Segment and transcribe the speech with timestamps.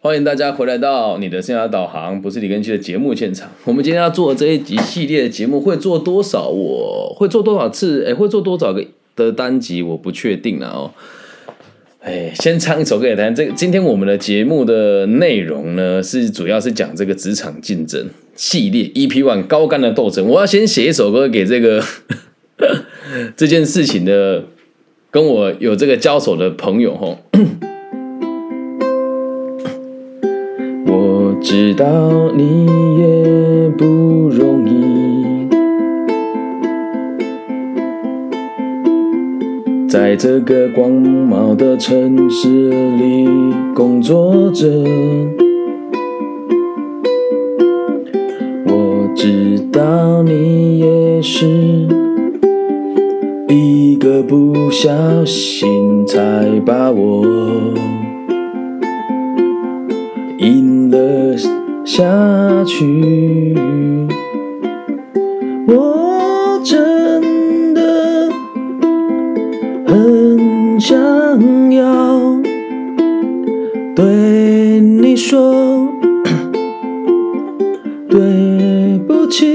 [0.00, 3.50] 欢迎大家回来到你的生涯导航，不是李根基的节目现场。
[3.64, 6.48] 我们今天要做这一集系列的节目，会做多少？
[6.48, 8.04] 我会做多少次？
[8.06, 8.84] 哎，会做多少个
[9.16, 9.82] 的单集？
[9.82, 10.90] 我不确定了哦。
[12.00, 13.30] 哎，先唱一首歌给大家。
[13.30, 20.28] 这今天我们的节目的内容呢，是主要是讲这个职场竞争系列 EP One 高干的斗争。
[20.28, 21.82] 我要先写一首歌给这个
[23.36, 24.44] 这件事情的。
[25.08, 27.18] 跟我有这个交手的朋友吼，
[31.48, 32.66] 知道你
[32.98, 33.84] 也不
[34.28, 35.46] 容易，
[39.88, 42.48] 在这个广袤的城市
[42.96, 43.28] 里
[43.76, 44.66] 工作着，
[48.66, 51.46] 我知道你也是。
[53.48, 54.90] 一个不小
[55.24, 57.24] 心，才把我
[60.38, 60.60] 一
[61.86, 62.02] 下
[62.64, 63.54] 去。
[65.68, 68.28] 我真的
[69.86, 70.96] 很想
[71.72, 72.20] 要
[73.94, 75.88] 对你说
[78.10, 79.46] 对不起。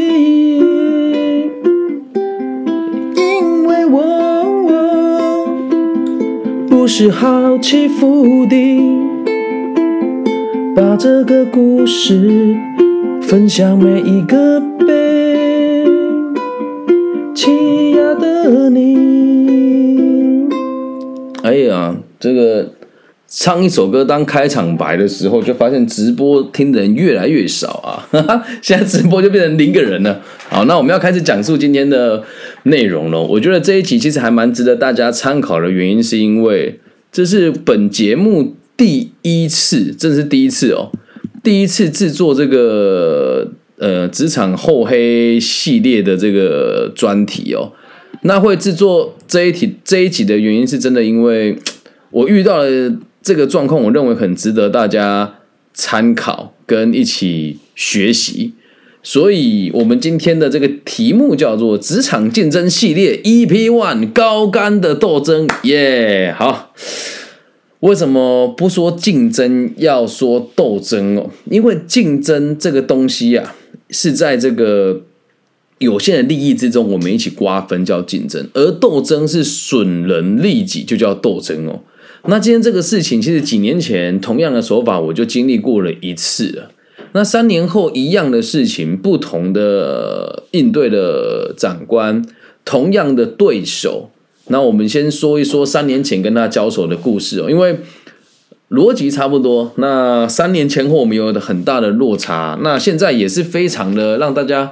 [3.18, 4.66] 因为我
[6.70, 8.11] 不是好欺负，
[11.04, 12.56] 这个故事
[13.24, 15.84] 分享每一个被
[17.34, 20.48] 欺压的你。
[21.42, 22.74] 哎呀，这个
[23.28, 28.46] 唱一首歌当开场白的时候，就发现直播听的人越来越少啊！
[28.62, 30.22] 现在直播就变成零个人了。
[30.50, 32.24] 好，那我们要开始讲述今天的。
[32.66, 36.80] 内容了，我觉得这一集其实还蛮值得大家参考的原因，是因为
[37.12, 40.92] 这是本节目第一次，这是第一次哦，
[41.44, 47.74] 第一次制作这个呃职场厚黑系列的这个专题哦。
[48.24, 51.56] 那会制作这一题这一集的原因，是真的因为
[52.12, 52.70] 我遇到了
[53.22, 55.36] 这个状况，我认为很值得大家
[55.74, 58.54] 参考跟一起学习。
[59.04, 65.48] 所以，我们今天的这个题目叫做“职场竞争系列 EP One 高干的斗争”。
[65.64, 66.72] 耶，好。
[67.82, 71.30] 为什么不说竞争，要说斗争哦？
[71.50, 73.56] 因为竞争这个东西啊，
[73.90, 75.02] 是在这个
[75.80, 81.80] 有限的利益之中，我们一起瓜分叫竞争；而斗争是损人利己，就叫斗争哦。
[82.28, 86.72] 那今天这个事情，其实几年前同样的手法，我就经历过了一次了。
[87.14, 92.24] 那三年后一样的事情，不同的应对的长官，
[92.64, 94.12] 同样的对手。
[94.52, 97.80] 那我们先说一说三年前跟他交手的故事哦，因为
[98.70, 99.74] 逻辑差不多。
[99.78, 104.72] 那三年前后我们有很大的落差，那现在也是非常的让大家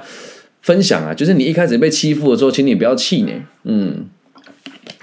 [0.62, 1.12] 分享啊。
[1.12, 4.06] 就是你一开始被欺负的时候，请你不要气馁，嗯，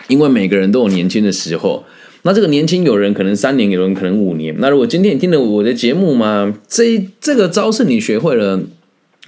[0.07, 1.83] 因为每个人都有年轻的时候。
[2.23, 4.53] 那这个年轻有人可能三年，有人可能五年。
[4.59, 8.59] 那如果今天你听了我的节目嘛，这这个招式你学会了，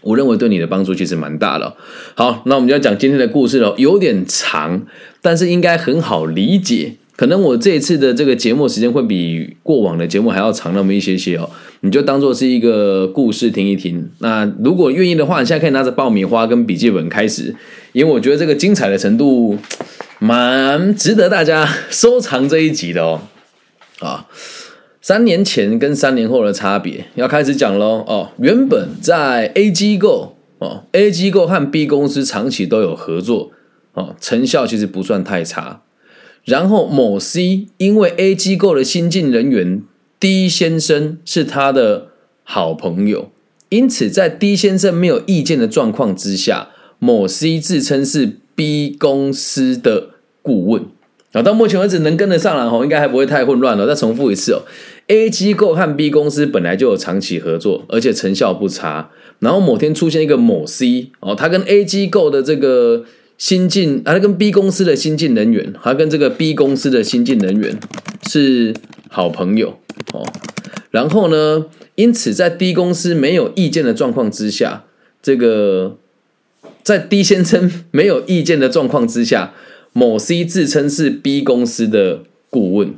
[0.02, 1.76] 我认为对你的帮助其实蛮大的。
[2.16, 4.82] 好，那我们就要讲今天的故事了，有点长，
[5.22, 6.96] 但是应该很好理解。
[7.16, 11.50] 可能我这一次的这个节目时间会比过往的节目还要长那么一些些哦，
[11.82, 14.10] 你就当做是一个故事听一听。
[14.20, 17.54] 那如果愿意的话，你现在可以拿着爆米花跟笔记本开始，
[17.92, 19.58] 因为我觉得这个精彩的程度。
[20.22, 23.22] 蛮值得大家收藏这一集的哦，
[24.00, 24.28] 啊，
[25.10, 28.30] 三年前跟三年后的差别要开始讲喽哦。
[28.38, 33.50] 原本在 A 机构哦，A 机构和 B 公司长期都有合作
[33.94, 35.82] 哦，成效其实不算太差。
[36.44, 39.82] 然后某 C 因为 A 机构的新进人员
[40.20, 42.10] D 先生是他的
[42.44, 43.32] 好朋友，
[43.70, 48.38] 因此在 D 先生没有意见的状况之下，某 C 自称是。
[48.54, 50.10] B 公司的
[50.42, 50.84] 顾问
[51.32, 53.88] 啊，到目前为止能跟得上了哈，应该还不会太混乱了。
[53.88, 54.64] 再重复一次哦
[55.10, 59.12] ，A 机构和 B 公司本来就有长期合作，而且成效不差。
[59.40, 63.04] 然后某天出现一个某 C 哦，他跟 A 机构的这个
[63.38, 67.78] 新进，他跟 B 公司的新进人员，他跟这个 B 公司的新进人员
[68.30, 68.74] 是
[69.10, 69.78] 好朋友
[70.14, 70.26] 哦。
[70.92, 71.66] 然后呢，
[71.96, 74.86] 因此在 D 公司没有意见的状况之下，
[75.22, 75.98] 这个。
[76.82, 79.54] 在 D 先生 没有意见的状况之下，
[79.94, 82.96] 某 C 自称是 B 公司的顾问。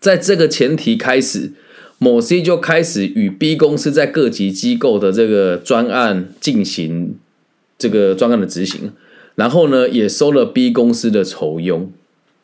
[0.00, 1.52] 在这个前提开始，
[1.98, 7.16] 某 C 就开始与 B 公司在各级机构的这个专案进行
[7.78, 8.92] 这个专案的执行，
[9.34, 11.90] 然后呢，也收了 B 公司的酬佣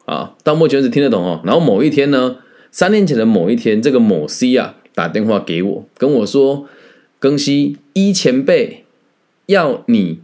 [0.07, 0.35] 啊。
[0.43, 1.41] 到目前为止听得懂哦。
[1.45, 2.39] 然后某一天呢，
[2.71, 6.67] 三年前的某一天，这个某 C 啊，打电话给我，跟我说
[7.19, 8.85] ：“更新一前辈
[9.47, 10.21] 要你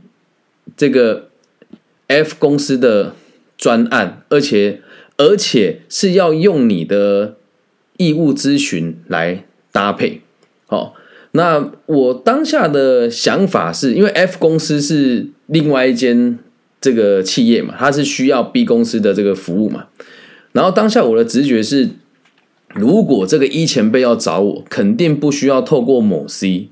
[0.76, 1.28] 这个
[2.06, 3.14] F 公司的
[3.56, 4.80] 专案，而且
[5.18, 7.36] 而且是要用你的
[7.98, 10.22] 义务咨询来搭配。”
[10.66, 10.94] 好，
[11.32, 16.38] 那我当下的想法是因为 F 公司是另外一间
[16.80, 19.88] 这个企业嘛，它是需要 B 公司的这个服务嘛。
[20.52, 21.90] 然后当下我的直觉是，
[22.74, 26.68] 如果这个一前辈要找我，肯定不需要透过某 C。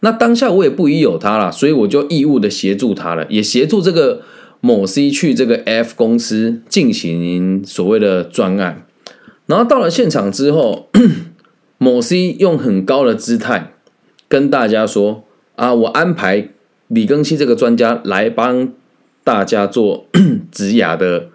[0.00, 4.22] 那当下我也不疑有他了，所以我就义务的协助他了，也协助这个
[4.66, 8.84] 某 C 去这个 F 公司进行所谓的专案。
[9.46, 10.90] 然后到了现场之后，
[11.78, 13.74] 某 C 用很高的姿态
[14.26, 15.22] 跟大家说
[15.54, 16.48] ：“啊，我安排
[16.88, 18.72] 李庚希这个专家来帮
[19.22, 20.08] 大家做
[20.50, 21.28] 职涯的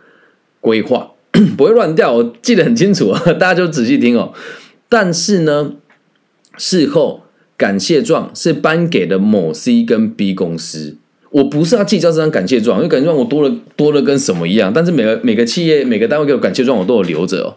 [0.59, 1.11] 规划。”
[1.55, 4.33] 不会乱掉，我记得很清楚啊，大家就仔细听哦。
[4.89, 5.75] 但是呢，
[6.57, 7.21] 事后
[7.55, 10.97] 感谢状是颁给的某 C 跟 B 公司，
[11.31, 14.71] 我不是要计较这张感谢状，因为感谢状我多了多了跟什么一样。
[14.73, 17.55] 但是每个每个企业每个单位给我感谢状，我都有留着哦。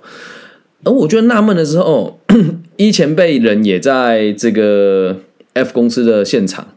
[0.84, 2.20] 而我觉得纳闷的时候，
[2.76, 5.20] 一前辈人也在这个
[5.54, 6.68] F 公司的现场，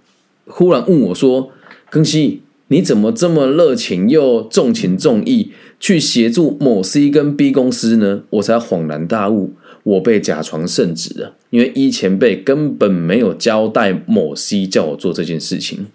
[0.47, 1.51] 忽然问我说
[1.91, 9.51] ：“庚希，你怎么这么热情又重情重义？”去协助某 C 跟 B 公司呢，我才恍然大悟，
[9.83, 11.35] 我被假传圣旨了。
[11.51, 15.85] 因为一前辈根本没有交代某 C 叫我做这件事情。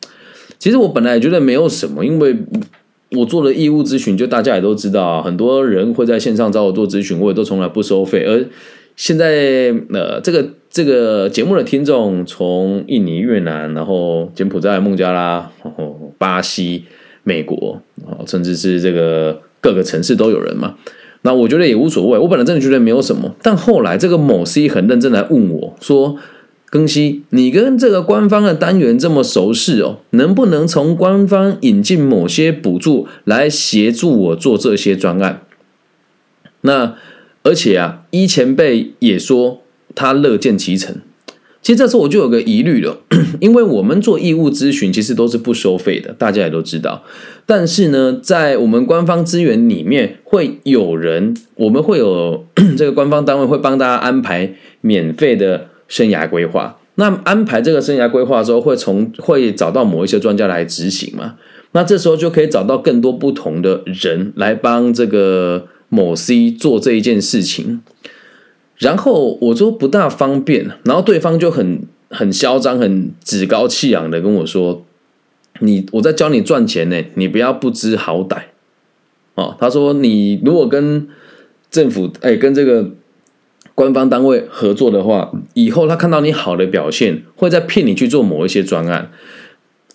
[0.63, 2.37] 其实我本来也觉得没有什么，因为
[3.17, 8.25] 我做了义务咨询，就大家也都知道啊，很多人会在线上找我做咨询，我也都从来不收费。
[8.25, 8.47] 而
[8.95, 16.85] 现在呃，这个这个节目的听众，从印尼、越南，然后柬埔寨、孟加拉，然后巴西、
[17.25, 17.83] 美国，
[18.25, 19.41] 甚至是这个。
[19.65, 20.75] 各个城市都有人嘛，
[21.23, 22.19] 那我觉得也无所谓。
[22.19, 26.17] 我本来真的觉得没有什么，但后来这个某 C 很认真来问我说
[26.73, 35.43] ：“庚希，你跟这个官方的单元这么熟识哦，能不能从官方引进某些补助来协助我做这些专案？”
[36.65, 36.97] 那
[37.43, 39.61] 而且啊，一前辈也说
[39.95, 40.97] 他乐见其成。
[41.61, 43.01] 其实这时候我就有个疑虑了，
[43.39, 47.05] 因为我们做义务咨询其实都是不收费的，大家也都知道。
[47.45, 52.47] 但是呢，在我们官方资源里面，会有人，我们会有
[52.79, 56.79] 这个官方单位会帮大家安排免费的生涯规划。
[56.95, 61.37] 那安排这个生涯规划的时候，会从会找到某一些专家来执行嘛？
[61.73, 67.83] 那这时候就可以找到更多不同的人来帮这个某 C 做这一件事情。
[68.79, 74.85] 然后我说不大方便，然后对方就很很嚣张、很趾高气扬的跟我说
[75.61, 78.39] ：“你我在教你赚钱呢，你不要不知好歹。”
[79.37, 81.09] 哦，他说：“你如果跟
[81.71, 82.91] 政府哎跟这个
[83.75, 89.11] 官方单位合作的话，以后他看到你好的表现，会再骗你去做某一些专案。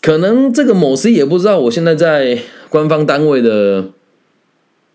[0.02, 2.38] 可能这个某 C 也不知道我现在在
[2.70, 3.90] 官方单位的。”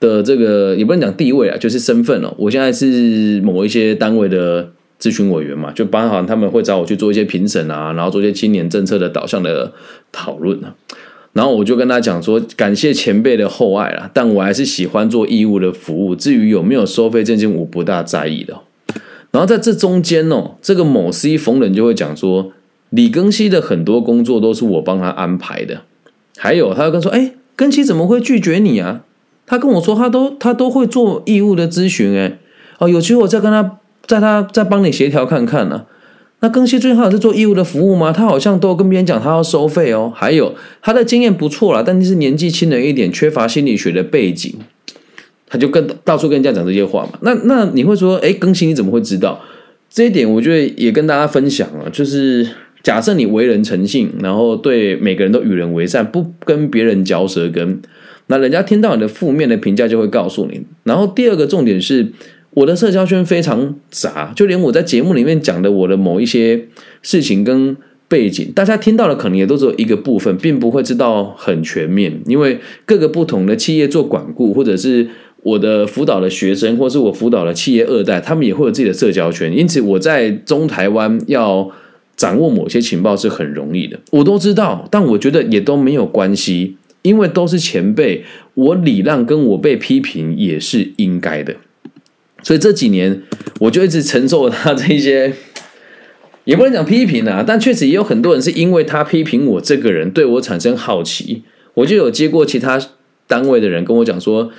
[0.03, 2.35] 的这个也不能讲地位啊，就是身份哦。
[2.37, 4.69] 我现在是某一些单位的
[5.01, 9.71] 咨询委员嘛，就包含他们会找我去做一些评审啊，然后做一些青年政策的导向的
[10.11, 10.75] 讨论啊。
[11.35, 16.17] 然后我就跟他讲说，感谢前辈的厚爱啦，但我还是喜欢做义务的服务。
[16.17, 18.57] 至于有没有收费这件，我不大在意的。
[19.33, 22.53] 然后在这中间哦，这个某 C 逢人就会讲说，
[22.91, 25.83] 李庚希的很多工作都是我帮他安排的。
[26.37, 29.03] 还有他又跟说，哎，庚希怎么会拒绝你啊？
[29.47, 32.39] 他跟我说，他都他都会做义务的咨询，哎，
[32.79, 35.87] 哦，有机会我再跟他，在他再帮你协调看看呢。
[36.41, 38.13] 那庚希最好是做义务的服务吗？
[38.13, 40.13] 他好像都跟别人讲他要收费哦。
[40.15, 44.55] 还有他的经验不错啦，但是年纪轻了一点，缺乏心理学的背景，
[45.53, 47.19] 他就跟到处跟人家讲这些话嘛。
[47.21, 49.39] 那那你会说，哎，更新你怎么会知道
[49.91, 50.27] 这一点？
[50.29, 52.49] 我觉得也跟大家分享啊，就是
[52.83, 57.83] 假设你为人诚信，然后对每个人都与人为善，不跟别人嚼舌根。
[58.29, 60.63] 那人家听到你的负面的评价，就会告诉你。
[60.85, 62.11] 然后第二个重点是，
[62.55, 66.69] 我的社交圈非常杂，就连我在节目里面讲的我的某一些
[67.03, 67.77] 事情跟
[68.09, 72.21] 背景，大家听到的可能也都只有一个部分，并不会知道很全面。
[72.27, 75.09] 因为各个不同的企业做管顾，或者是
[75.43, 79.57] 我的辅导的学生，或是我辅导的企业二代，他们也会有自己的社交圈。
[79.57, 81.71] 因此，我在中台湾要
[82.17, 84.87] 掌握某些情报是很容易的，我都知道。
[84.91, 86.77] 但我觉得也都没有关系。
[87.03, 91.57] 因为都是前辈，我礼让跟我被批评也是应该的，
[92.45, 93.23] 所以这几年
[93.59, 95.33] 我就一直承受他这些，
[96.45, 101.43] 也不能讲批评啊，但确实也有很多人是因为他批评我这个人，对我产生好奇，
[101.75, 102.81] 我就有接过其他
[103.27, 104.53] 单位的人跟我讲说，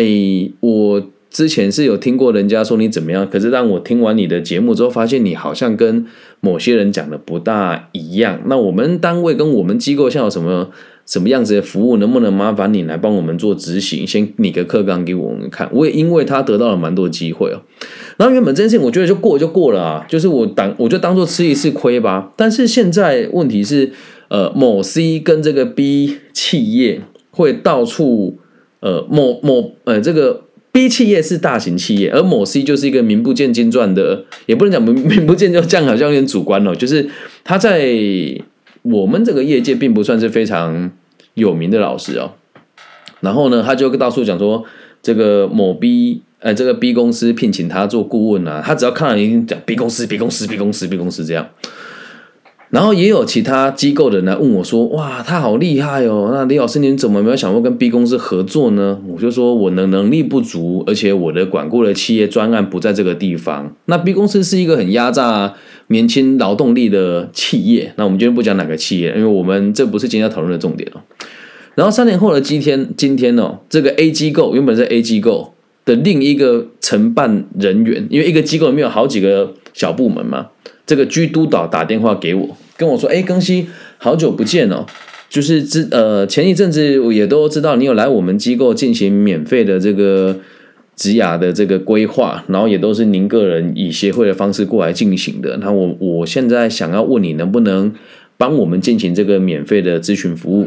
[0.00, 6.06] 哎，我之前是有听过人家说你怎么样，可是当我听完你的节目之后，发现你好像跟
[6.40, 8.40] 某些人讲的不大一样。
[8.46, 10.70] 那我们单位跟我们机构像有什么
[11.04, 14.06] 什么样子的服务，能不能麻烦你来帮我们做执行？
[14.06, 15.68] 先拟个课纲给我们看。
[15.72, 17.60] 我也因为他得到了蛮多机会哦。
[18.16, 22.32] 然后原本这件事情我觉得就过就过了啊，就是我当我就当做吃一次亏吧。
[22.36, 23.92] 但是现在问题是，
[24.28, 28.38] 呃，某 C 跟这个 B 企业会到处，
[28.80, 30.42] 呃，某某呃这个。
[30.72, 36.72] B 企业是大型企业，而某 C 就是一个名不见经传的，也不能讲名名不见就这样，好像有点主观哦。
[36.72, 37.10] 就是
[37.42, 37.92] 他在
[38.82, 40.92] 我们这个业界并不算是非常
[41.34, 42.34] 有名的老师哦。
[43.18, 44.64] 然后呢，他就到处讲说，
[45.02, 51.48] 这个某 B，呃，这个 B 公司聘请他做顾问啊，他只要看到已经讲 B 公司、B 公司、B 公司、B 公司这样。
[52.70, 56.30] 然后也有其他机构的人来问我说：“哇，他好厉害哦！
[56.32, 63.74] 那李老师，您怎么没有想过跟 B 公司合作呢？”我就说：“我的能力不足，而且我的管过的企业专案不在这个地方。
[63.86, 65.52] 那 B 公司是一个很压榨
[65.88, 67.92] 年轻劳动力的企业。
[67.96, 71.00] 那我们今天不讲哪个企业，因为我们这不是今天要讨论的重点哦。
[71.74, 80.48] 然后三年后的今天，今天哦，这个 A 机构原本是 A 机构的另一个承办人员，因为一个机构里面有好几个小部门嘛。”
[80.86, 84.84] 这个居督导打电话给我，跟我说：“哎，庚希，好久不见哦！
[85.28, 90.36] 就是之呃前一阵子我也都知道你有来我们机构进行免费的这个
[90.96, 95.56] 职涯的这个规划，然后也都是您个人以协会的方式过来进行的。
[95.58, 97.94] 那我我现在想要问你，能不能
[98.36, 100.66] 帮我们进行这个免费的咨询服务？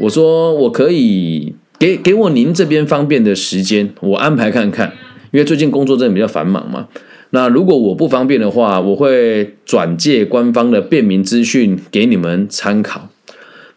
[0.00, 4.92] 我说我可以给给我您这边方便的时间，我安排看看，
[5.30, 6.88] 因为最近工作真的比较繁忙嘛。”
[7.32, 13.08] 那如果我不方便的话，我会转借官方的便民资讯给你们参考。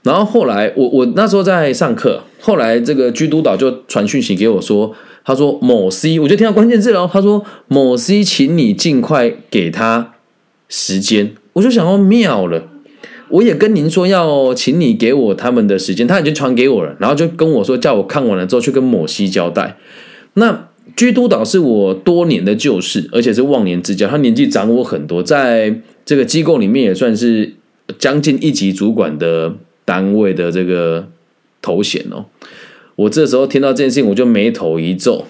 [0.02, 10.14] 然后后来，我我那时候在上课，后来这个居督导就传讯息给我说，他说某 C，我就听到关键字了，他说某 C，请你尽快给他
[10.68, 11.36] 时间。
[11.54, 12.64] 我就想要妙了，
[13.30, 19.78] 我也跟您说要请你给我他们的时间，他已经传给我了，然后就跟我说叫我看完了之后去跟某 C 交代。
[20.34, 20.70] 那。
[20.96, 24.08] 居督导是我多年的旧事，而且是忘年之交。
[24.08, 27.54] 他年纪长我很多，在这个机构里面也算是
[27.98, 31.08] 将近一级主管的单位的这个
[31.62, 32.26] 头衔哦。
[32.96, 35.26] 我这时候听到这件事情，我就眉头一皱，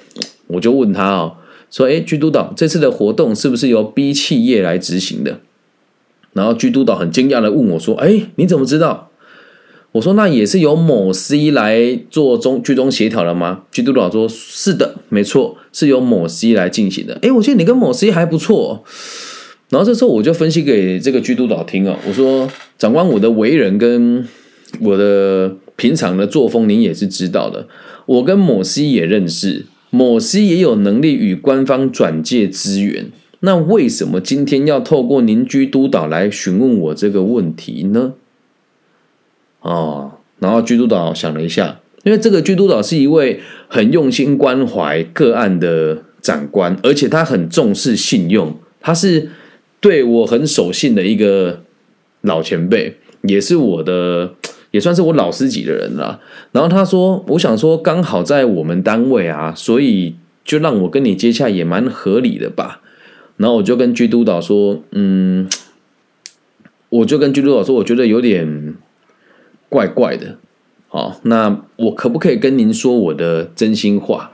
[0.47, 1.37] 我就问他哦，
[1.71, 5.39] 说：“哎，居督导，这次的活动是不是由 B 企业来执行的？”
[6.33, 9.11] 然后居督导很惊讶的问我说：“哎，你怎么知道？”
[9.93, 13.63] 我说那也是由某 C 来做中居中协调了吗？
[13.71, 17.13] 居督导说是的，没错，是由某 C 来进行的。
[17.21, 18.83] 诶，我觉得你跟某 C 还不错。
[19.69, 24.27] 然后这时候我就分析给这个居督导听啊，我说长官，我的为人跟
[24.81, 27.67] 我的平常的作风，您也是知道的。
[28.07, 33.11] 我跟某 C 也认识，某 C 也有能力与官方转借资源。
[33.41, 38.13] 那为什么今天要透过您居督导来询问我这个问题呢？
[39.63, 43.39] 哦，然后居督导想了一下，因为这个居督导是一位
[43.69, 49.29] 很用心关怀个案的长官，而且他很重视信用，他是
[49.79, 51.61] 对我很守信的一个
[52.21, 54.33] 老前辈，也是我的，
[54.71, 56.19] 也算是我老师级的人了。
[56.51, 62.81] 然后他说：“我想说，刚好在我们单位啊，所以就让我跟你接洽也蛮合理的吧。”
[63.37, 65.47] 然后我就跟居督导说：“嗯，
[66.89, 68.75] 我就跟居督导说，我觉得有点。”
[69.73, 70.37] 怪怪的，
[70.87, 74.33] 好，那我可不可以跟您说我的真心话？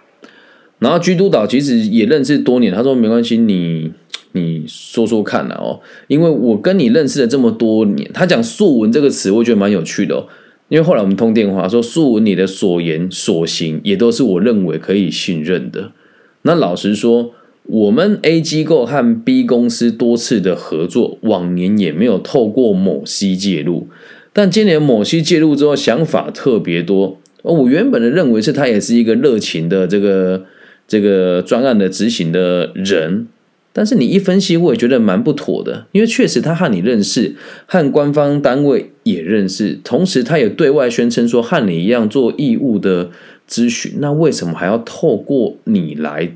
[0.79, 3.89] 然后居督导其实也认识多年，他说没关系，你
[4.33, 5.79] 你说说看啊哦，
[6.09, 10.27] 因为我跟你认识了这么多年，他讲素文这个词，我觉得蛮有趣的哦。
[10.67, 15.93] 因为后来我们通电话说，素文你的所言所行也都是我认为可以信任的。
[16.41, 17.31] 那老实说，
[17.63, 23.87] 我们 A 机构和 B 公司多次的合作，往年也没有透过某 C 介入。
[24.33, 27.19] 但今年某些介入之后，想法特别多。
[27.41, 30.45] 我原本的认为是他也是一个热情的这个
[30.87, 33.27] 这个专案的执行的人，
[33.71, 35.87] 但是你一分析，我也觉得蛮不妥的。
[35.93, 43.09] 因为确实他和你认识，和官方单位也认识，同时他也对外宣称说和你一样做义务的
[43.47, 43.93] 咨询。
[43.99, 46.33] 那为什么还要透过你来？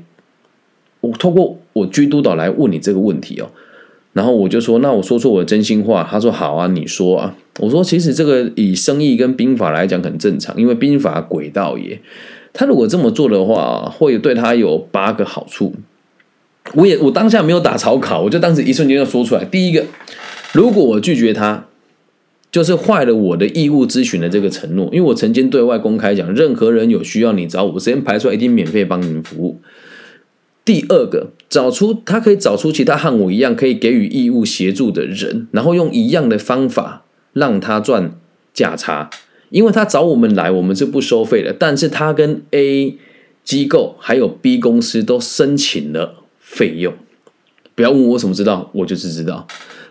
[1.00, 3.50] 我透过我居督导来问你这个问题哦？
[4.14, 6.08] 然后我就说，那我说出我的真心话。
[6.08, 7.34] 他说好啊，你说啊。
[7.60, 12.00] 我说其实这个以生意跟兵法来讲很正常，因为兵法诡道也，
[12.52, 15.74] 他如果这么做的话，会对他有八个好处。
[16.72, 19.44] 我也我当下没有打草稿，我就当时一瞬间就说出来。
[19.44, 19.84] 第一个，
[20.52, 21.66] 如果我拒绝他，
[22.50, 29.60] 就是坏了我的义务咨询的这个承诺，因为我曾经对外公开讲，任何人有需要你找我，我先排出来一定免费帮你们服务。
[30.64, 37.04] 第二个，找出他可以找出其他和我一样可以给予义务协助的人，然后用一样的方法
[37.34, 38.18] 让他赚
[38.54, 39.10] 价差，
[39.50, 42.96] 因为他找我们来，我们是不收费的，但是他跟 A
[43.44, 46.94] 机构还有 B 公司都申请了费用。
[47.74, 49.46] 不要问我怎么知道，我就是知道。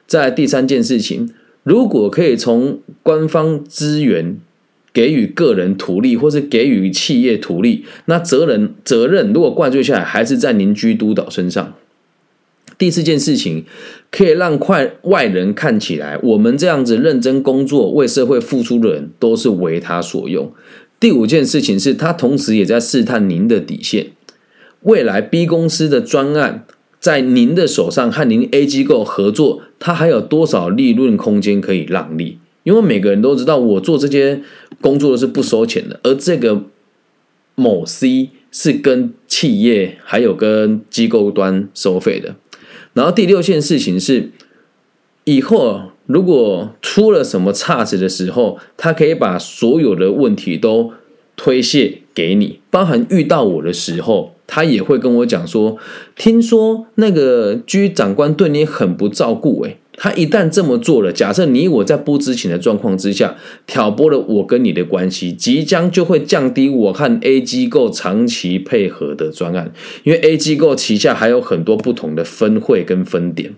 [0.07, 4.39] 在第三件事情，如果可以从官方资源。
[4.93, 11.73] 给予个人图利，或是给予企业图利，那责任责任如果怪罪下来，还是在邻居督导身上。
[12.77, 13.65] 第四件事情，
[14.11, 20.51] 可以让快外人看起来，我们这样子认真工作、为社会付出的人，都是为他所用。
[20.99, 24.07] 第五件事情是，他同时也在试探您的底线。
[24.81, 26.65] 未来 B 公司的专案
[26.99, 32.39] 在您的手上和您 A 机构合作，他还有多少利润空间可以让利？
[32.63, 34.41] 因为每个人都知道，我做这些
[34.81, 36.63] 工作的是不收钱的，而这个
[37.55, 42.35] 某 C 是跟企业还有跟机构端收费的。
[42.93, 44.29] 然后第六件事情是，
[45.23, 50.93] 以后如果出了什么差池的时候，他可以把所有的问题都
[51.35, 55.77] 推卸给你，包含遇到我的时候，他也会跟我讲说，
[56.15, 63.35] 听说那个居长官对你很不照顾，诶，他一旦这么做了，假设你我在不知情的状况之下
[63.67, 69.71] 挑拨了我跟你的关系，即将就会降低我和 A 机构长期配合的专案，
[70.03, 73.53] 因为 A 机构旗下还有很多不同的分会跟分点。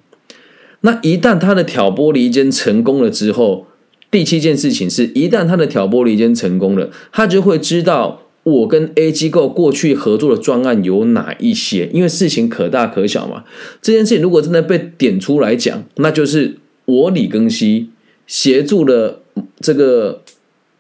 [0.82, 3.68] 那一旦他的挑拨离间成功了之后，
[4.12, 8.24] 第七件事情是一旦他的挑拨离间成功了，他就会知道。
[8.46, 11.90] 我跟 A 机构过去合作的专案有哪一些？
[11.92, 13.44] 因为事情可大可小嘛。
[13.82, 17.90] 这件事情如果真的被点出来讲，那就是我李庚希
[18.28, 19.24] 协助了
[19.60, 20.22] 这个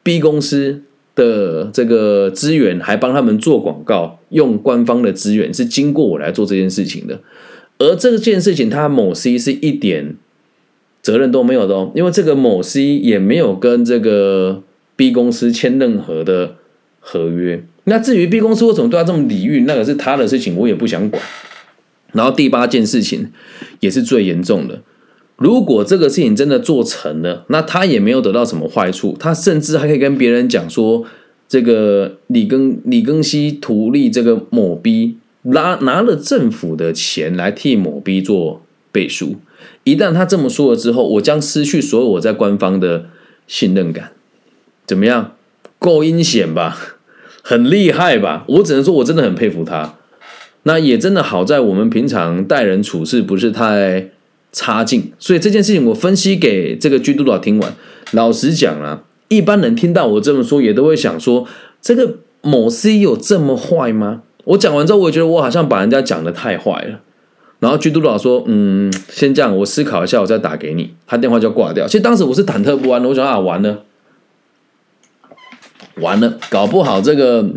[0.03, 0.83] B 公司
[1.15, 7.21] 的这个资源，还帮他们做广告，用官方的资源是经过我来做这件事情的。
[7.79, 10.15] 而这件事情，他某 C 是一点
[11.01, 14.61] 责任都没有的哦，因为这个某 C 也没有跟这个
[14.95, 16.57] B 公司签任何的。
[17.07, 17.63] 合约。
[17.83, 21.21] 那至于 B 公司为什么对他这么礼遇，那个是他的事情，我也不想管。
[22.13, 23.31] 然后第八件事情
[23.79, 24.81] 也是最严重的，
[25.37, 31.05] 如果这个事情真的做成了，那他也没有得到什么坏处，他甚至还可以跟别人讲说，
[31.47, 39.35] 这个李庚李庚希图利这个某 B 拿拿了政府的钱来替某 B 做背书。
[39.83, 43.05] 一旦他这么说了之后，我将失去所有我在官方的
[43.45, 44.13] 信任感。
[44.87, 45.33] 怎么样？
[45.77, 46.94] 够阴险吧？
[47.47, 48.43] 很厉害吧？
[48.47, 49.93] 我只能说，我真的很佩服他。
[50.63, 54.09] 那也真的好在我们平常待人处事不是太
[54.51, 57.71] 差劲，所以这件事情我分析给这个居督导听完。
[58.13, 61.45] 老实讲啊，一般人听到我这么说，也都会想说，
[61.79, 64.23] 这个某 C 有这么坏吗？
[64.45, 67.01] 我讲完之后，我觉得我好像把人家讲的太坏了。
[67.59, 71.85] 然后居督导说：“嗯，先这样，我思考一下，我再打给你。”他电话就挂掉。
[71.85, 73.83] 其实当时我是忐忑不安的，我想啊，完了。
[76.01, 77.51] 完了，搞不好这个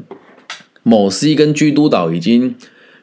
[0.83, 2.55] 某 C 跟居督导已经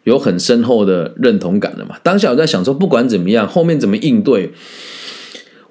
[0.05, 1.97] 有很深厚的认同感了嘛？
[2.03, 4.51] 当下我在想说，不管怎么样，后面怎么应对，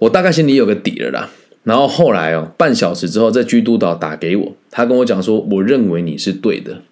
[0.01, 1.31] 我大概心里有个底了啦。
[1.63, 6.83] 然后后来哦，半小时之后，这居督导打给我，他跟我讲说，我认为你是对的。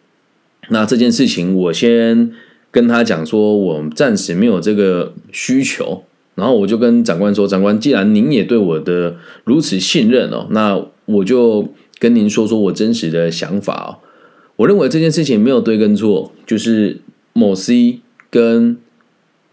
[0.70, 2.32] 那这件事情，我先
[2.70, 6.04] 跟他讲说，我暂时没有这个需求。
[6.34, 11.74] 然后我就跟长官说，长官，既然您也对我的如此信任哦，那我就。
[12.02, 14.02] 跟您说说我真实的想法哦，
[14.56, 17.00] 我认为这件事情没有对跟错，就是
[17.32, 18.76] 某 C 跟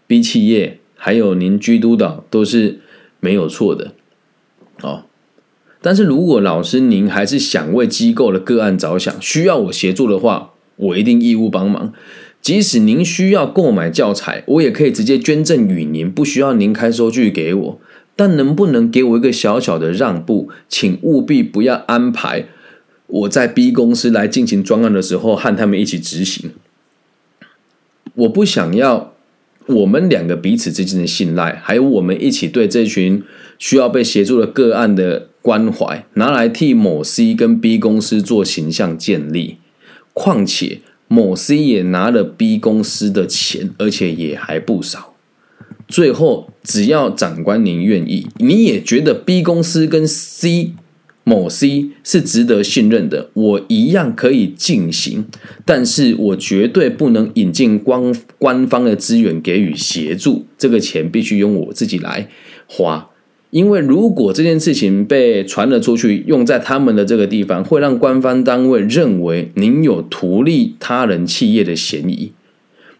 [0.08, 2.80] B 企业还有您居督导都是
[3.20, 3.92] 没有错的
[4.82, 5.04] 哦。
[5.80, 11.92] 但是如果老师您还是想为机构的个案着想，需要我协助的话，我一定义务帮忙。
[12.42, 17.80] 即使您需要购买教材，我也可以直接捐赠与您，不需要您开收据给我。
[18.20, 20.50] 但能不能给我一个小小的让步？
[20.68, 22.48] 请务必不要安排
[23.06, 26.50] 我在 B 公司来进行专案的时候和他们一起执行。
[28.12, 29.14] 我不想要
[29.64, 33.22] 我们两个彼此之间的信赖，还有我们一起对这群
[33.58, 39.56] 需要被协助的个案的关怀，拿来替某 C 跟 B 公司做形象建立。
[40.12, 45.09] 况且某 C 也拿了 B 公司的钱，而且也还不少。
[45.90, 50.70] 最后，只要长官您愿意，你也觉得 B 公司跟 C
[51.24, 55.26] 某 C 是值得信任的，我一样可以进行，
[55.64, 62.28] 但是我绝对不能引进官官方的资源给予协助，这个钱必须用我自己来
[62.66, 63.10] 花，
[63.50, 72.32] 因为如果这件事情被传了出去，用在他们的这个地方，会让官方单位认为您有图利他人企业的嫌疑。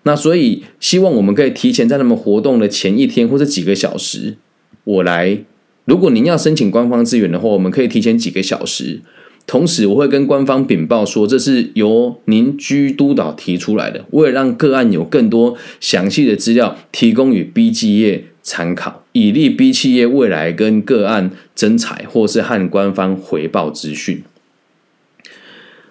[0.04, 4.36] 那所以希望我们可以提前在他们活动的前一天或者几个小时，
[4.84, 5.44] 我来。
[5.86, 9.00] 如果您要申请官方资源的话，我们可以提前几个小时。
[9.46, 24.22] 同时，我会跟官方禀报说，这是由您居督导提出来的，为了让个案有更多详细的资料提供与 B 企业参考，以利 B 企业未来跟个案征采或是和官方回报资讯。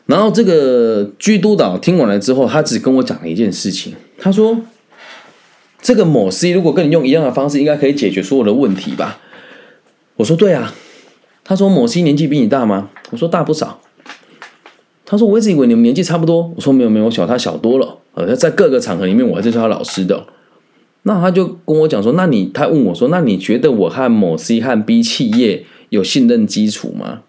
[0.10, 4.60] 然后，这个居督导听完了之后，他只跟我讲了一件事情，他说
[5.84, 9.20] ：“这个某 C 如果跟你用一样的方式，应该可以解决所有的问题吧？”
[10.18, 10.74] 我说：“对啊。”
[11.46, 13.82] 他说：“某 C 年纪比你大吗？”我说：“大不少。”
[15.06, 18.00] 他说：“我一直以为你们年纪差不多。”我说：“没有没有，我小他小多了。
[18.16, 20.26] 呃，在各个场合里面，我还是叫他老师的。”
[21.04, 27.22] 那他就跟我讲说：“那你他问我说，那你觉得我和某 C 和 B 企业有信任基础吗？”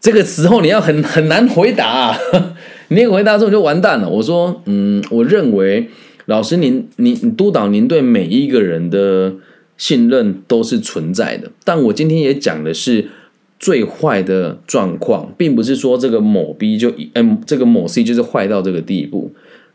[0.00, 2.16] 这个时候你要很很难回答，
[2.88, 4.08] 你回答之后就完蛋了。
[4.08, 5.88] 我说，嗯，我认为
[6.24, 9.34] 老师您您督导您对每一个人的
[9.76, 13.08] 信任都是存在的，但我今天也讲的是
[13.58, 19.32] 最坏的状况，并不是说这个某 B 就嗯这个某 C 就是坏到这个地步。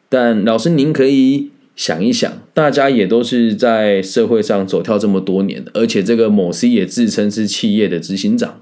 [0.09, 8.61] 但老师您可以想一想，大家也都是在社会上走跳这么多年，而且这个某 C 也自称是企业的执行长。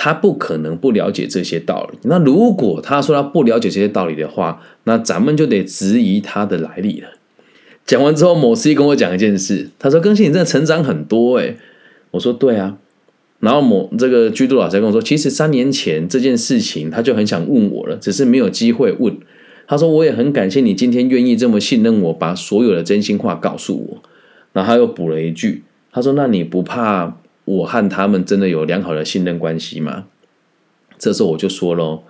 [0.00, 1.98] 他不可能不了解这些道理。
[2.04, 7.08] 那如果他说他不了解这些道理的话，那咱们就得质疑他的来历了。
[7.84, 11.56] 讲完之后，某 C 跟我讲一件事，他说：“更新，你真的成长很多。”哎，
[12.12, 12.78] 我说：“对啊。”
[13.40, 19.16] 然后某这个居度老师跟我说：“其实三年前这件事情，他就很想问我了，只是没有机会问。”
[19.66, 24.02] 他说：“我也很感谢你今天愿意这么信任我，把所有的真心话告诉我。”
[24.54, 27.16] 然后他又补了一句：“他说，那你不怕？”
[27.48, 30.04] 我和他们真的有良好的信任关系吗？
[30.98, 32.02] 这时候我就说喽，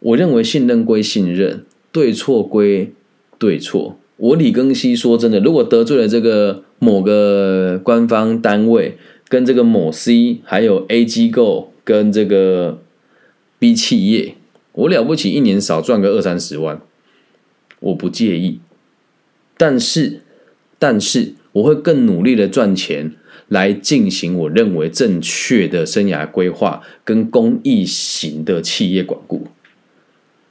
[0.00, 2.92] 我认为信任归信任，对错归
[3.38, 3.98] 对错。
[4.18, 12.82] 我李庚希说真的，如果得罪了这个某个官方单位，跟这个某 C，还有 A 机构，跟这个
[13.58, 14.34] B 企业，
[14.72, 16.80] 我了不起一年少赚个二三十万，
[17.80, 18.60] 我不介意。
[19.56, 20.20] 但是，
[20.78, 23.14] 但是我会更努力的赚钱。
[23.48, 29.46] 来进行我认为正确的生涯规划跟公益型的企业管顾。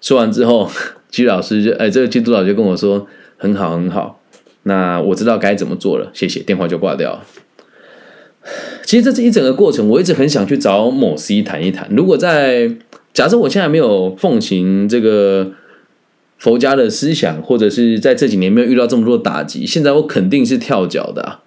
[0.02, 0.70] 说完之后，
[1.10, 3.08] 居老师就哎，这个居督导就跟我说
[3.38, 4.22] ：“很好，很好，
[4.64, 7.24] 那我知道该怎么做了，谢谢。”电话就挂掉了。
[8.84, 11.90] 其实这是一整个过程，我一直很想去找某 C 谈一谈。
[11.92, 12.72] 如果在
[13.14, 15.52] 假设我现在没有奉行这个
[16.38, 21.40] 佛家的思想，或者是在这几年没有遇到这么多打击，现在我肯定是跳脚的。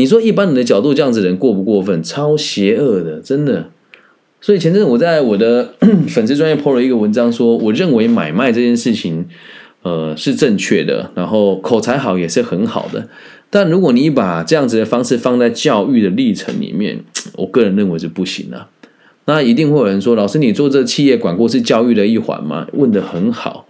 [0.00, 2.02] 你说一般人的角度，这样子人过不过分？
[2.02, 3.68] 超邪恶的，真的。
[4.40, 5.74] 所以前阵我在我的
[6.08, 9.26] 粉丝专业 po 了一个文章，说我认为买卖这件事情，
[9.82, 13.06] 呃，是正确的，然后口才好也是很好的。
[13.50, 17.04] 但如果你把这样子的方式放在教育的历程里面，
[17.36, 18.68] 我个人认为是不行的。
[19.26, 22.66] 那一定会有人说，老师，你做这企业管过是教育的一环吗？
[22.72, 23.66] 问的很好。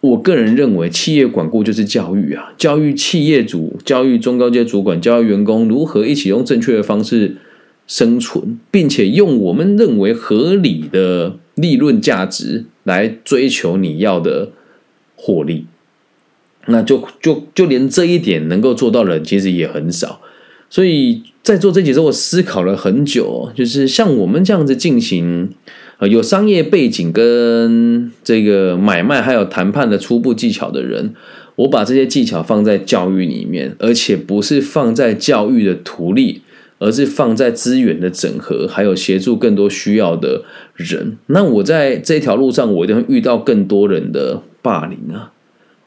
[0.00, 7.36] 我个人认为，企业管顾就是教育啊，教育企业主、教育中高阶主管、教育员工如何一起用正确的方式
[7.88, 14.52] 生存，并且用我们认为合理的利润价值来追求你要的
[15.16, 15.66] 获利。
[16.66, 20.20] 那就就就连这一点能够做到的人，其实也很少。
[20.70, 25.50] 所以在做这节之后，我思考了很久，就是像我们这样子进行。
[25.98, 31.12] 呃，有商业背景跟这个买卖还有谈判的初步技巧的人，
[31.56, 36.42] 我把这些技巧放在教育里面，而且不是放在教育的图例，
[36.78, 40.44] 而是放在资源的整合，还有协助更多需要的
[40.76, 41.18] 人。
[41.26, 45.32] 那我在这条路上，我一定会遇到更多人的霸凌啊！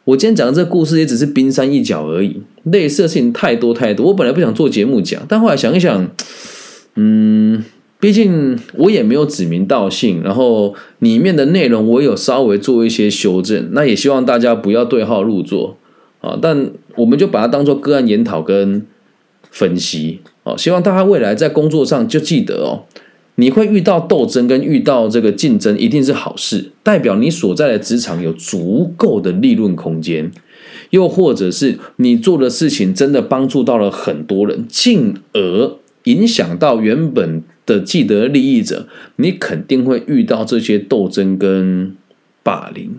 [0.03, 4.07] 我今天讲的这个故事也只是冰山一角而已，类似的事情太多太多。
[4.07, 6.11] 我本来不想做节目讲，但后来想一想，
[6.95, 7.63] 嗯。
[8.01, 15.77] 毕竟我也没有指名道姓，然后里面的内容我有稍微做一些修正，那也希望大家不要对号入座
[16.19, 16.35] 啊。
[16.41, 18.83] 但我们就把它当做个案研讨跟
[19.51, 20.57] 分析哦。
[20.57, 22.89] 希望大家未来在工作上就记得哦，
[23.35, 30.31] 你会遇到斗争跟遇到这个竞争，一定是好事，代表你所在的职场有足够的利润空间，
[30.89, 37.43] 又或者是你做的事情真的帮助到了很多人，进而影响到原本。
[37.71, 41.95] 的既得利益者，你肯定会遇到这些斗争跟
[42.43, 42.97] 霸凌。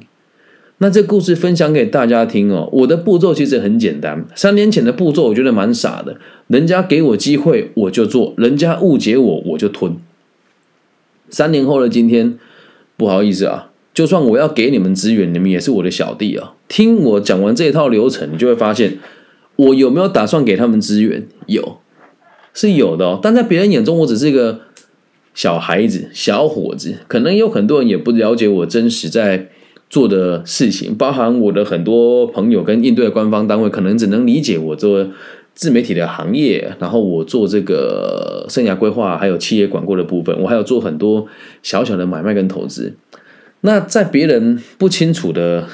[0.79, 2.69] 那这故事分享给大家听哦。
[2.73, 6.17] 我的步骤其实很简单，三年前的步骤我觉得蛮傻的。
[6.49, 9.97] 人家给我机会我就做，人家误解我我就吞。
[11.31, 12.39] 三年后的今天，
[12.97, 16.55] 不好意思啊，就算我要给你们资源，你们也是我的小弟啊。
[16.67, 18.99] 听我讲完这一套流程，你就会发现
[19.57, 21.29] 我有没有打算给他们资源？
[21.47, 21.79] 有，
[22.55, 23.21] 是有的哦。
[23.23, 24.61] 但在别人眼中，我只是一个
[25.35, 29.49] 小孩子、小伙子，可能有很多人也不了解我真实在
[29.89, 35.09] 做的事情，包含我的很多朋友跟应对的官方单位，可能只能理解我做。
[35.55, 41.27] 自媒体的行业，然后我做这个生涯规划，还有企业管过的部分，我还有做很多
[41.63, 42.95] 小小的买卖跟投资。
[43.61, 45.69] 那在别人不清楚的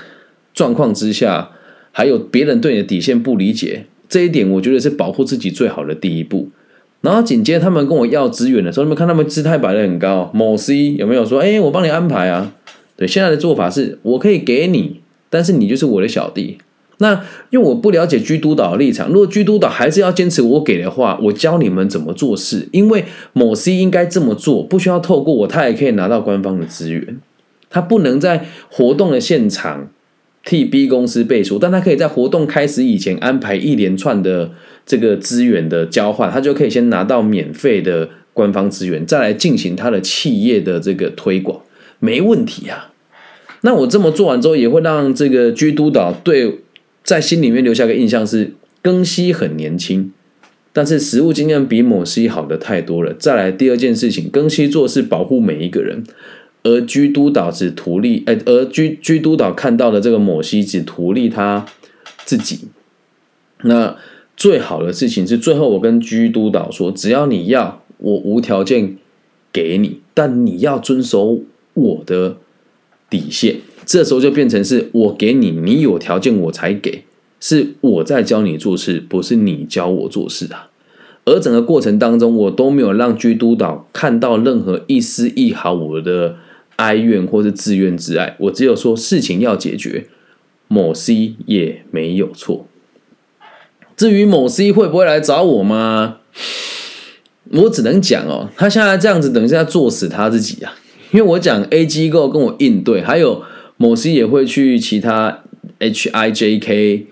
[0.52, 1.52] 状况之下，
[1.92, 6.48] 还有别人对你的底线不理解，这一点我觉得是保护自己最好的第一步。
[7.00, 12.52] 然后紧接他们跟我要资源的时候，你们看他们姿态摆的很高，某 C 有没有说，哎，我帮你安排啊？
[12.96, 16.58] 对，现在的做法是我可以给你，但是你就是我的小弟。
[17.00, 17.12] 那
[17.50, 22.68] 因为我不了解居督导的立场，如果居督导还是要坚持我给的话，我教你们怎么做事。
[22.72, 27.20] 因为某 C 应该这么做，不需要透过我，他也可以拿到官方的资源。
[27.70, 29.88] 他不能在活动的现场
[30.48, 34.50] 替 B 公司背书，但他可以在活动开始以前安排一连串的
[34.86, 41.60] 这个资源的交换，他就可以先拿到免费的官方资源，再来进行他的企业的这个推广，
[41.98, 42.92] 没问题啊。
[43.60, 46.60] 那我这么做完之后，也会让这个居督导对。
[47.04, 50.12] 在心里面留下个印象是，庚希很年轻，
[50.74, 53.14] 但是实务经验比某西好的太多了。
[53.14, 56.04] 再来第二件事情，庚希做事保护每一个人，
[56.62, 61.64] 而居督导只图利，哎，而居居督导看到的这个某希只图利他
[62.24, 62.68] 自己。
[63.62, 63.96] 那
[64.36, 68.96] 最好的事情是，最后我跟居督导说，只要你要，我无条件
[69.52, 71.40] 给你，但你要遵守
[71.74, 72.36] 我的
[73.10, 73.56] 底线。
[73.84, 77.04] 这时候就变成是我给你，你有条件我才给，
[77.40, 80.70] 是我在教你做事，不是你教我做事啊。
[81.24, 86.36] 而整个过程当中，我都没有让居督导看到任何一丝一毫我的
[86.78, 90.08] 哀怨或是自怨自艾，我只有说事情要解决，
[90.66, 92.66] 某 C 也没有错。
[93.96, 96.18] 至于某 C 会不会来找我吗？
[97.52, 100.74] 我只能讲哦，他现在这样子，等一下做死他自己啊！
[101.12, 103.42] 因为我讲 A 机构跟我应对，还有。
[103.80, 105.44] 某 C 也会去其他
[105.78, 107.04] HIJK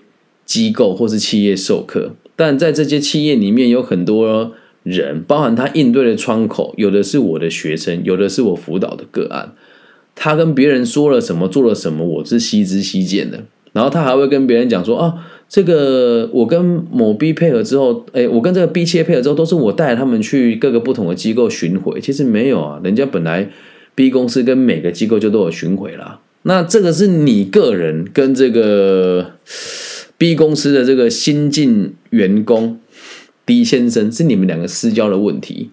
[0.43, 4.51] 机构或是企业授课，但在这些企业里面有很多
[4.89, 9.53] 人，包含他应对的窗口，有的是我的学生，有的是我辅导的个案。
[10.15, 13.43] 他跟别人说了什么，做了什么，我是悉知悉见的。
[13.73, 15.13] 然后他还会跟别人讲说：“哦，
[15.47, 22.01] 这个我跟某 B 配合之后，哎，我跟这个 B 企业配合之后，都是我带他们去各个不同的机构巡回。
[22.01, 23.47] 其实没有啊，人家本来
[23.93, 26.19] B 公司跟每个机构就都有巡回啦。
[26.43, 29.33] 那这个是你个人跟这个
[30.17, 32.79] B 公司的这个新进员工
[33.47, 35.71] D 先生是你们两个私交的问题。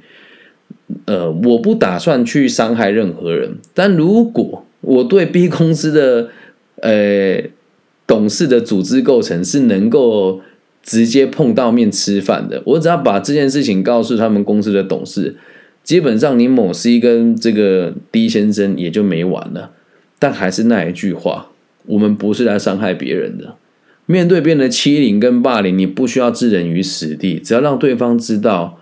[1.06, 6.28] 呃，我不打算去伤害任何人，但如果我对 B 公司的
[6.80, 7.42] 呃
[8.06, 10.40] 董事的组织构成是能够
[10.82, 15.36] 直接碰到面吃饭的，我只要把这件事情告诉他们公司的董事，
[15.82, 19.72] 基本上你某 C 跟这个 D 先生也就没完了。
[20.18, 21.50] 但还是那一句话，
[21.86, 23.56] 我们不是来伤害别人的。
[24.06, 28.78] 面对别人的欺凌跟霸凌，你不需要置人于死地，只要让对方知道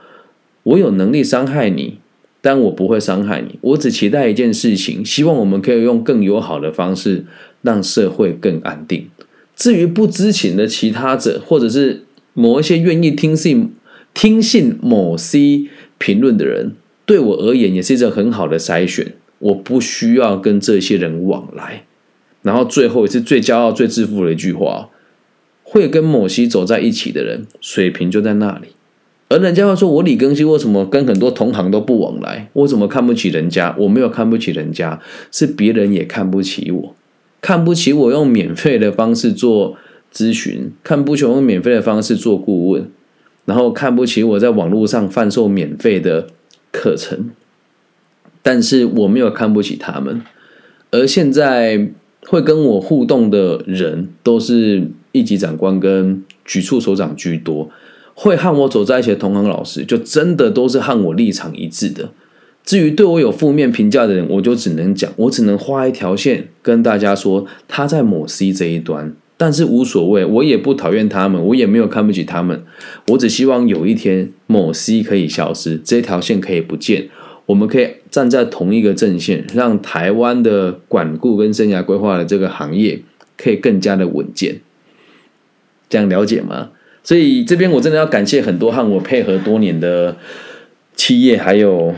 [0.65, 1.99] 我有能力伤害你，
[2.41, 3.59] 但我不会伤害你。
[3.61, 7.25] 我只期待一件事情，希望我们可以用更友好的方式
[7.63, 9.09] 让社会更安定。
[9.55, 12.03] 至于不知情的其他者，或者是
[12.35, 13.71] 某一些愿意听信
[14.13, 16.73] 听信某 C 评论的人，
[17.07, 19.15] 对我而言也是一个很好的筛选。
[19.39, 21.85] 我不需要跟这些人往来，
[22.43, 24.89] 然后最后也是最骄傲、最自负的一句话：
[25.73, 28.69] 会跟某些走在一起的人，水平就在那里。
[29.31, 32.51] 而人家会说：“我李庚希为什么跟很多同行都不往来？
[32.53, 33.75] 我怎么看不起人家？
[33.79, 36.95] 我没有看不起人家，是别人也看不起我，
[37.41, 39.79] 看不起我用免费的方式做
[40.13, 42.91] 咨询，看不起我用免费的方式做顾问，
[43.47, 46.27] 然后看不起我在网络上贩售免费的
[46.71, 47.31] 课程。”
[48.43, 50.21] 但是我没有看不起他们，
[50.91, 51.89] 而现在
[52.27, 57.71] 会跟我互动的人都是一级长官跟局处首长居多，
[58.15, 62.11] 会和我走在一起的同行老师，就真的都是和我立场一致的。
[62.65, 72.63] 至于对我有负面评价的人，我就只能讲，我只能画一条线跟大家说，他在某 C 这一端，但是无所谓，我也不讨厌他们，我也没有看不起他们，
[73.09, 77.09] 我只希望有一天某 C 可以消失，这条线可以不见。
[77.47, 83.03] 我们可以站在同一个阵线，让台湾的管顾跟生涯规划的这个行业
[83.37, 84.61] 可以更加的稳健。
[85.93, 86.71] 这样了解吗？
[87.05, 90.17] 所以这边我真的要感谢很多和我配合多年的
[90.97, 91.93] 企业还有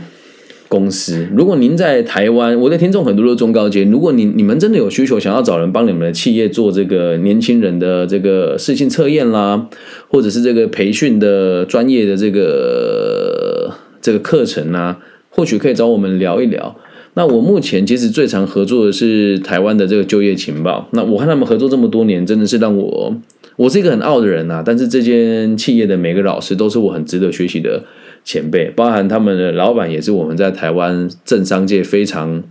[0.67, 1.25] 公司。
[1.33, 9.69] 如果您在台湾，我的听众很多都是中高阶，如果你你们真的有需求，想要找人帮你们的企业做这个年轻人的这个事情测验啦，
[10.09, 16.75] 或者是这个培训的专业的这个这个课程啊，或许可以找我们聊一聊。
[17.17, 20.89] 那我目前其实最常合作的是台湾的这个就业情报。
[20.91, 23.15] 那我和他们合作这么多年，真的是让我，
[23.55, 24.63] 我是一个很傲的人呐。
[24.65, 27.83] 但是这间企业的每个老师都是我很值得学习的
[28.23, 32.43] 前辈，包含他们的老板也是我们在台湾政商界非常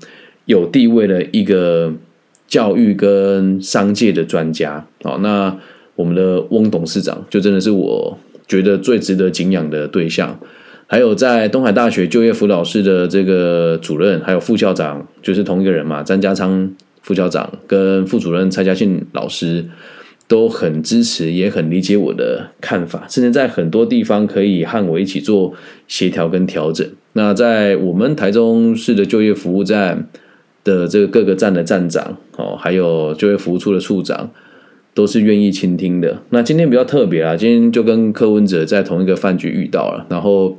[0.47, 1.93] 有地位的一个
[2.47, 4.87] 教育跟商界的专家。
[5.03, 5.57] 好，那
[5.97, 10.39] 我们的翁董事长就真的是我觉得最值得敬仰的对象。
[10.87, 19.65] 还有在东海大学就业辅导室的这个主任，还有副校长，就是同一个人嘛，张家昌副校长跟副主任蔡家信老师
[20.35, 25.55] 都很支持，也很理解我的看法，甚至在很多地方可以和我一起做
[25.87, 26.85] 协调跟调整。
[27.13, 30.09] 那在我们台中市的就业服务站
[30.65, 34.33] 的这个各个站的站长哦，还有就业服务处的处长，
[34.93, 36.21] 都是愿意倾听的。
[36.31, 40.59] 那今天比较特别啊，今天就跟柯文哲在同一个饭局遇到了，然后。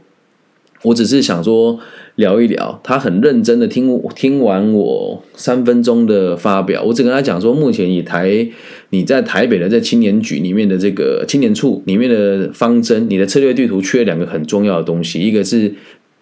[0.83, 1.79] 我只是想说
[2.15, 8.47] 聊一聊，他很认真的听听完我三分钟的发表，我只跟他讲说，目前以台
[8.91, 15.73] 你在台北的在青年局里面的这个青年处里面的方针，你的策略地图缺两个很重要的东西，一个是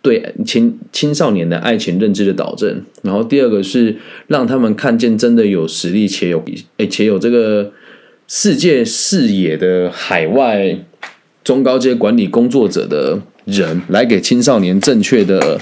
[0.02, 3.96] 对青青少年的爱情认知的导正，然后第二个是
[4.28, 6.44] 让他们看见真的有实力且有
[6.78, 7.72] 诶且有这个
[8.28, 10.80] 世界视野的海外
[11.44, 13.20] 中高阶管理工作者的。
[13.46, 15.60] 人来给青少年正确的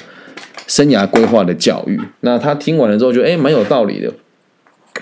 [0.71, 4.13] 生涯规划的教育，那他听完了之后，觉得哎蛮有道理的。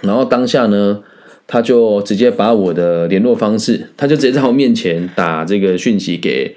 [0.02, 1.04] 然后当下呢，
[1.46, 6.56] 他就直接把我的联络方式，他就直接在我面前打这个讯息给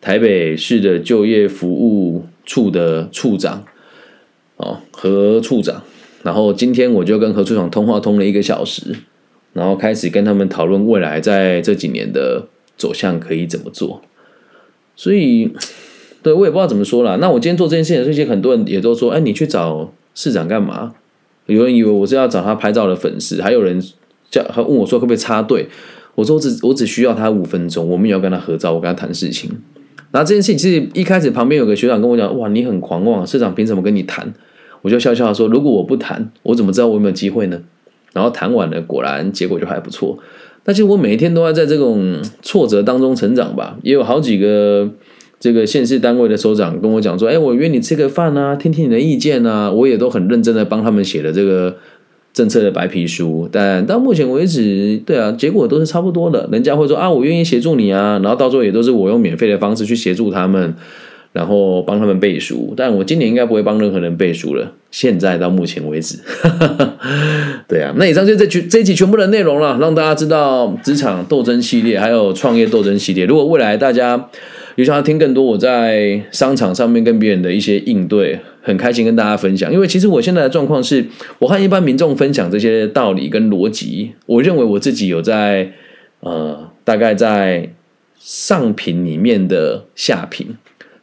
[0.00, 3.62] 台北市的就业服务处的处长
[4.56, 5.84] 哦何处长。
[6.24, 8.92] 然后今天我就跟何处长通话通了一个小时，
[9.52, 14.02] 然后开始跟他们讨论未来在这几年的走向可以怎么做。
[14.96, 15.52] 所以，
[16.28, 17.16] 对我也不知道怎么说了。
[17.16, 20.92] 那我今天做这件事情，这些很多人也都说：“哎，你去找市长干嘛？”
[21.46, 23.82] 有人以为我是要找他拍照的粉丝，还有人
[24.30, 25.66] 叫他问我说：“可不可以插队？”
[26.14, 29.50] 我说：“我只我只需要他五分钟，我们也要跟他合照，我跟他谈事情。”
[30.10, 34.32] 然后这件事情其实一开始旁边有个学长跟我讲：“哇，你很狂妄，市长凭什么跟你谈？”
[34.82, 37.60] 我就笑笑说：“如果我不谈，我怎么知道我有没有机会呢？”
[38.12, 40.18] 然后谈完了，果然结果就还不错。
[40.64, 44.88] 但其实我每一天都要在这种挫折当中成长吧，也有好几个
[45.40, 51.76] 这个县市单位的首长跟我讲说：“哎，我约你吃个饭啊，听听你的意见啊。”我也都很认真的帮他们写了这个
[52.32, 53.48] 政策的白皮书。
[53.50, 56.48] 但到目前为止，对啊，结果都是差不多的。
[56.50, 60.74] 人家会说：“啊，我愿意协助你啊。”然后到最后也都是我用免费的方式去协助他们。
[61.34, 64.72] 然后帮他们背书，但我今年应该不会帮任何人背书了。
[64.90, 66.18] 现在到目前为止，
[67.68, 73.26] 对啊，那以上就这这这一集全部的内容了，让大家知道职场斗争系列，还有创业斗争系列。
[73.26, 74.28] 如果未来大家
[74.78, 79.72] 有想要听更多我在商场上面跟别人的一些应对，很开心跟大家分享。
[79.72, 81.04] 因为其实我现在的状况是，
[81.40, 85.72] 我和一般民众分享这些道理跟逻辑，我认为我自己有在
[86.20, 87.74] 呃，大概在
[88.20, 90.54] 上品里面的下品。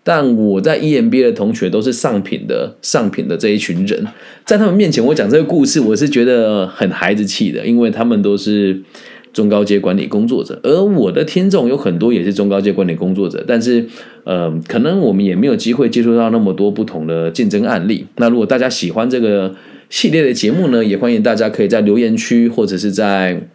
[0.06, 4.08] 但我在 EMBA 的同学都是上品的上品的这一群人，
[4.46, 8.80] 在他们面前我讲这个故事，我是觉得很孩子气的，因为他们都是
[9.36, 13.86] 中高阶管理工作者，而我的听众有很多也是中高阶管理工作者，但是
[14.24, 18.06] 呃，可能我们也没有机会接触到那么多不同的竞争案例。
[18.16, 19.54] 那如果大家喜欢这个
[19.90, 23.50] 系列的节目呢，也欢迎大家可以在留言区或者是在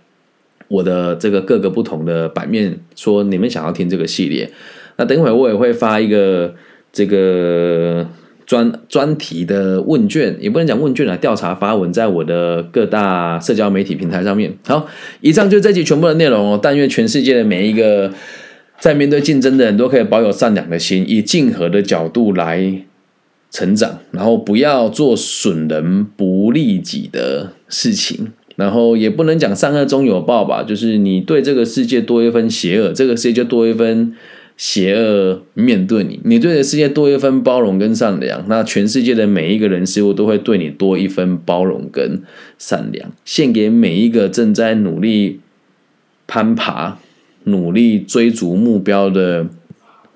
[0.68, 4.50] 我的这个各个不同的版面说你们想要听这个系列。
[4.98, 6.54] 那等会我也会发一个
[6.92, 8.06] 这个
[8.50, 14.52] 专专题的问卷，也不能讲问卷啊，调查发文在我的各大社交媒体平台上面。
[14.66, 14.88] 好，
[15.20, 16.58] 以上就是这集全部的内容哦。
[16.60, 18.12] 但愿全世界的每一个
[18.80, 22.82] 在面对竞争的人都可以保有善良的心，以竞合的角度来
[23.52, 34.12] 成长，然后不要做损人不利己的事情，然后也不能讲善恶终有报吧，就是你对这个世界多一分邪恶，这个世界就多一分。
[34.60, 42.22] 邪恶面对你，你对这世界多一分包容跟善良，那全世界的每一个人事物都会对你多一分包容跟
[42.58, 43.10] 善良。
[43.24, 45.40] 献给每一个正在努力
[46.26, 46.98] 攀爬、
[47.44, 49.46] 努力追逐目标的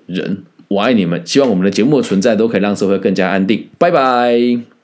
[0.05, 1.19] 人，我爱你们！
[1.25, 3.67] 希望我们的节目的存在都可以让社会更加安定。
[3.79, 4.74] 拜拜。